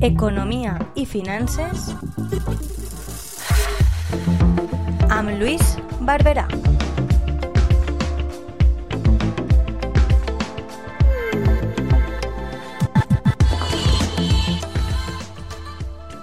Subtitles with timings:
[0.00, 1.90] Economia i finances
[5.12, 6.46] amb Lluís Barberà.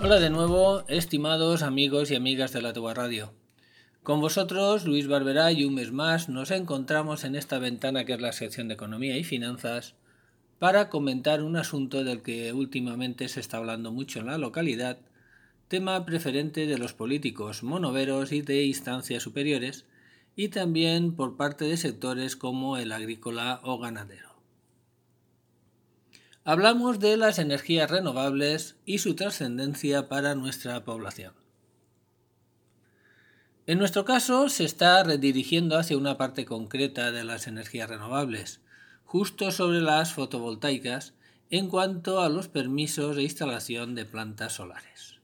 [0.01, 3.40] Hola de nuevo, estimados amigos y amigas de la Tua Radio.
[4.04, 8.21] Con vosotros, Luis Barberá, y un mes más nos encontramos en esta ventana que es
[8.21, 9.94] la sección de Economía y Finanzas
[10.58, 14.98] para comentar un asunto del que últimamente se está hablando mucho en la localidad,
[15.67, 19.85] tema preferente de los políticos monoveros y de instancias superiores,
[20.36, 24.31] y también por parte de sectores como el agrícola o ganadero.
[26.44, 31.41] Hablamos de las energías renovables y su trascendencia para nuestra población.
[33.67, 38.59] En nuestro caso, se está redirigiendo hacia una parte concreta de las energías renovables,
[39.05, 41.13] justo sobre las fotovoltaicas
[41.52, 45.19] en cuanto a los permisos de instalación de plantas solares.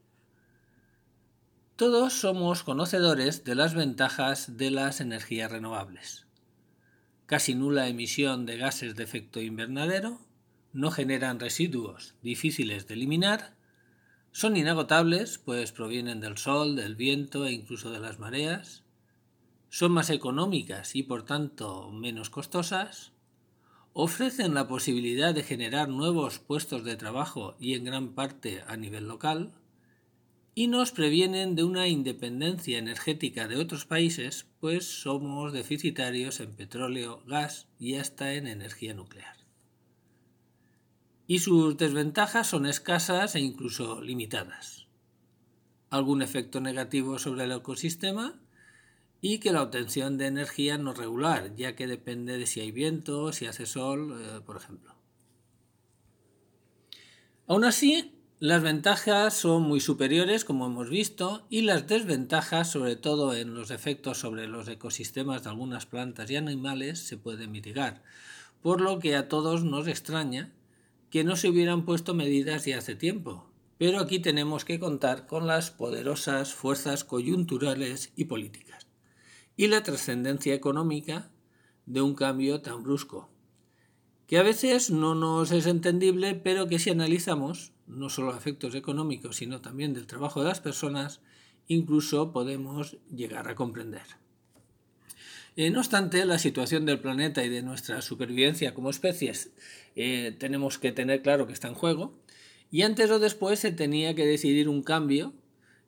[1.78, 6.26] Todos somos conocedores de las ventajas de las energías renovables.
[7.28, 10.20] Casi nula emisión de gases de efecto invernadero,
[10.74, 13.57] no generan residuos difíciles de eliminar,
[14.38, 18.84] son inagotables, pues provienen del sol, del viento e incluso de las mareas,
[19.68, 23.14] son más económicas y por tanto menos costosas,
[23.94, 29.08] ofrecen la posibilidad de generar nuevos puestos de trabajo y en gran parte a nivel
[29.08, 29.56] local,
[30.54, 37.24] y nos previenen de una independencia energética de otros países, pues somos deficitarios en petróleo,
[37.26, 39.37] gas y hasta en energía nuclear
[41.28, 44.88] y sus desventajas son escasas e incluso limitadas.
[45.90, 48.40] Algún efecto negativo sobre el ecosistema
[49.20, 53.34] y que la obtención de energía no regular, ya que depende de si hay viento,
[53.34, 54.96] si hace sol, eh, por ejemplo.
[57.48, 63.34] Aún así, las ventajas son muy superiores, como hemos visto, y las desventajas, sobre todo
[63.34, 68.04] en los efectos sobre los ecosistemas de algunas plantas y animales, se pueden mitigar,
[68.62, 70.52] por lo que a todos nos extraña
[71.10, 73.50] que no se hubieran puesto medidas ya hace tiempo.
[73.78, 78.88] Pero aquí tenemos que contar con las poderosas fuerzas coyunturales y políticas
[79.58, 81.32] y la trascendencia económica
[81.88, 83.30] de un cambio tan brusco,
[84.28, 89.38] que a veces no nos es entendible, pero que si analizamos no solo efectos económicos,
[89.38, 91.22] sino también del trabajo de las personas,
[91.68, 94.04] incluso podemos llegar a comprender.
[95.58, 99.52] Eh, no obstante, la situación del planeta y de nuestra supervivencia como especies
[99.96, 102.14] eh, tenemos que tener claro que está en juego.
[102.70, 105.34] Y antes o después se tenía que decidir un cambio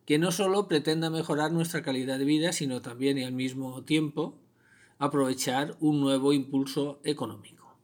[0.07, 4.39] que no solo pretenda mejorar nuestra calidad de vida, sino también y al mismo tiempo
[4.97, 7.77] aprovechar un nuevo impulso económico.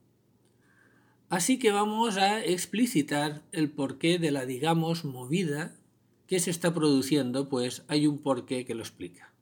[1.30, 5.76] Así que vamos a explicitar el porqué de la, digamos, movida
[6.26, 9.35] que se está produciendo, pues hay un porqué que lo explica.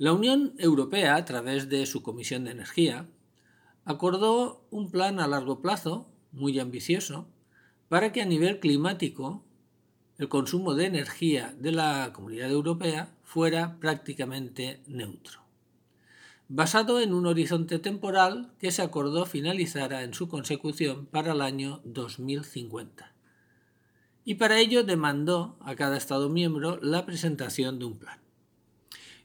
[0.00, 3.06] La Unión Europea, a través de su Comisión de Energía,
[3.84, 7.28] acordó un plan a largo plazo, muy ambicioso,
[7.90, 9.44] para que a nivel climático
[10.16, 15.42] el consumo de energía de la Comunidad Europea fuera prácticamente neutro,
[16.48, 21.82] basado en un horizonte temporal que se acordó finalizara en su consecución para el año
[21.84, 23.12] 2050.
[24.24, 28.29] Y para ello demandó a cada Estado miembro la presentación de un plan.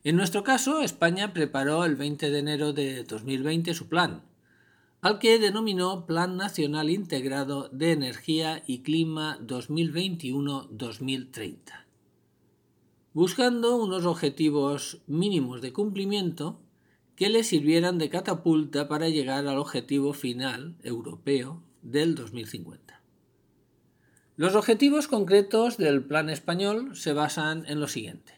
[0.05, 4.21] En nuestro caso, España preparó el 20 de enero de 2020 su plan,
[5.01, 11.88] al que denominó Plan Nacional Integrado de Energía y Clima 2021-2030,
[13.13, 16.61] buscando unos objetivos mínimos de cumplimiento
[17.16, 23.01] que le sirvieran de catapulta para llegar al objetivo final europeo del 2050.
[24.35, 28.34] Los objetivos concretos del plan español se basan en lo siguiente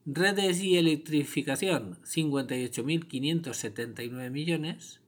[0.05, 4.99] Redes y electrificación 58.579 millones.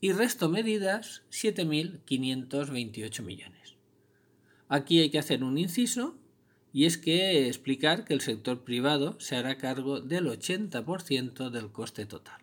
[0.00, 3.74] Y resto medidas 7.528 millones.
[4.68, 6.19] Aquí hay que hacer un inciso
[6.72, 12.06] y es que explicar que el sector privado se hará cargo del 80% del coste
[12.06, 12.40] total.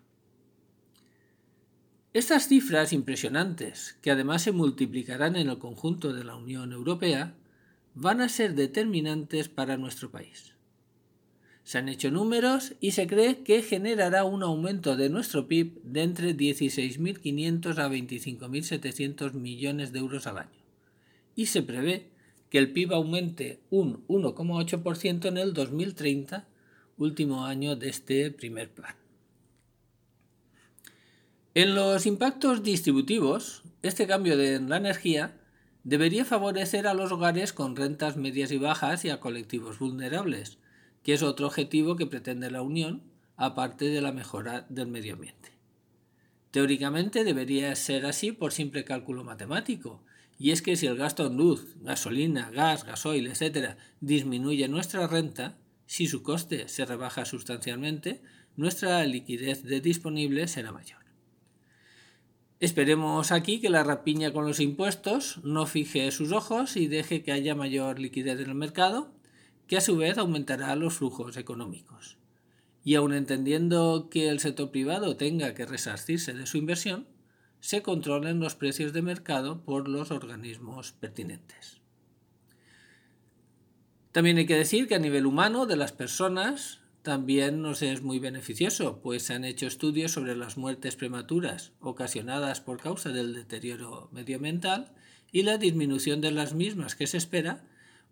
[2.13, 7.35] Estas cifras impresionantes, que además se multiplicarán en el conjunto de la Unión Europea,
[7.93, 10.53] van a ser determinantes para nuestro país.
[11.63, 16.03] Se han hecho números y se cree que generará un aumento de nuestro PIB de
[16.03, 20.63] entre 16.500 a 25.700 millones de euros al año.
[21.35, 22.09] Y se prevé
[22.49, 26.47] que el PIB aumente un 1,8% en el 2030,
[26.97, 28.95] último año de este primer plan.
[31.53, 35.37] En los impactos distributivos, este cambio de la energía
[35.83, 40.59] debería favorecer a los hogares con rentas medias y bajas y a colectivos vulnerables,
[41.01, 43.03] que es otro objetivo que pretende la Unión,
[43.37, 45.51] aparte de la mejora del medio ambiente.
[46.51, 50.03] Teóricamente debería ser así por simple cálculo matemático,
[50.37, 53.75] y es que si el gasto en luz, gasolina, gas, gasoil, etc.
[54.01, 58.21] disminuye nuestra renta, si su coste se rebaja sustancialmente,
[58.55, 60.99] nuestra liquidez de disponible será mayor.
[62.59, 67.31] Esperemos aquí que la rapiña con los impuestos no fije sus ojos y deje que
[67.31, 69.13] haya mayor liquidez en el mercado,
[69.67, 72.17] que a su vez aumentará los flujos económicos.
[72.83, 77.07] Y aun entendiendo que el sector privado tenga que resarcirse de su inversión,
[77.59, 81.81] se controlen los precios de mercado por los organismos pertinentes.
[84.11, 88.19] También hay que decir que a nivel humano de las personas también nos es muy
[88.19, 94.09] beneficioso, pues se han hecho estudios sobre las muertes prematuras ocasionadas por causa del deterioro
[94.11, 94.91] medioambiental
[95.31, 97.63] y la disminución de las mismas que se espera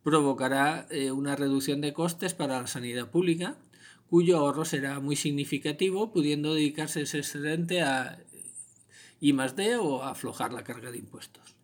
[0.03, 3.57] provocará eh, una reducción de costes para la sanidad pública,
[4.07, 8.19] cuyo ahorro será muy significativo, pudiendo dedicarse ese excedente a
[9.19, 11.55] I D o aflojar la carga de impuestos.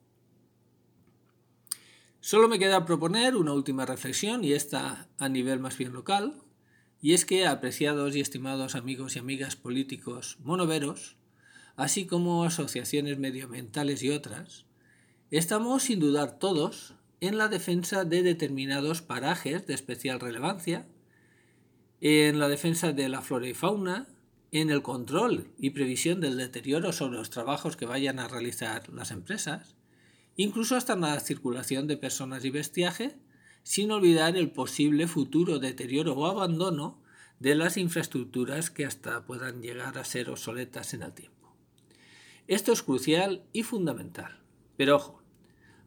[2.19, 6.41] Solo me queda proponer una última reflexión y esta a nivel más bien local,
[7.01, 11.17] y es que, apreciados y estimados amigos y amigas políticos monoveros,
[11.75, 14.67] así como asociaciones medioambientales y otras,
[15.31, 20.87] estamos sin dudar todos en la defensa de determinados parajes de especial relevancia,
[22.01, 24.07] en la defensa de la flora y fauna,
[24.51, 29.11] en el control y previsión del deterioro sobre los trabajos que vayan a realizar las
[29.11, 29.75] empresas,
[30.35, 33.17] incluso hasta en la circulación de personas y bestiaje,
[33.63, 37.01] sin olvidar el posible futuro deterioro o abandono
[37.39, 41.55] de las infraestructuras que hasta puedan llegar a ser obsoletas en el tiempo.
[42.47, 44.39] Esto es crucial y fundamental.
[44.77, 45.23] Pero ojo,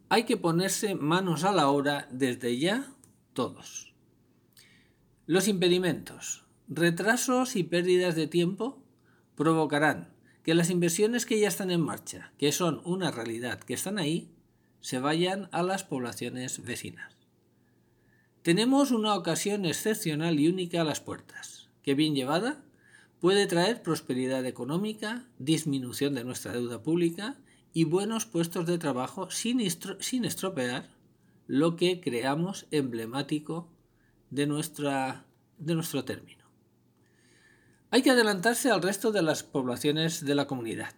[0.09, 2.93] hay que ponerse manos a la obra desde ya
[3.33, 3.93] todos.
[5.27, 8.83] Los impedimentos, retrasos y pérdidas de tiempo
[9.35, 13.99] provocarán que las inversiones que ya están en marcha, que son una realidad, que están
[13.99, 14.31] ahí,
[14.81, 17.17] se vayan a las poblaciones vecinas.
[18.43, 22.63] Tenemos una ocasión excepcional y única a las puertas, que bien llevada
[23.19, 27.39] puede traer prosperidad económica, disminución de nuestra deuda pública
[27.73, 30.91] y buenos puestos de trabajo sin, estropear
[31.47, 33.71] lo que creamos emblemático
[34.29, 36.44] de nuestro término.
[37.95, 40.93] Hay que adelantarse al resto de las poblaciones de la comunidad.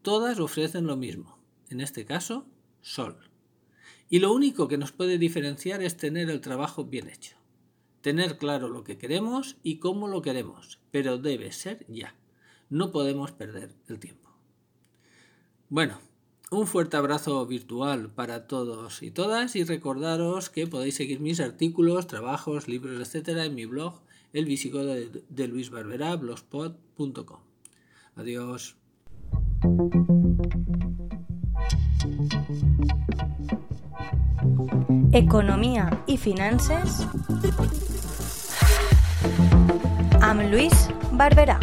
[0.00, 2.46] Todas ofrecen lo mismo, en este caso,
[2.80, 3.18] sol.
[4.08, 7.36] Y lo único que nos puede diferenciar es tener el trabajo bien hecho.
[8.00, 12.14] Tener claro lo que queremos y cómo lo queremos, pero debe ser ya.
[12.70, 14.30] No podemos perder el tiempo.
[15.68, 15.98] Bueno,
[16.50, 22.06] un fuerte abrazo virtual para todos y todas y recordaros que podéis seguir mis artículos,
[22.06, 24.00] trabajos, libros, etcétera en mi blog
[24.32, 27.40] el visigodo de, Luis Barbera, blogspot.com.
[28.16, 28.76] Adiós.
[35.12, 37.02] Economia i finances
[40.22, 41.60] amb Lluís Barberà.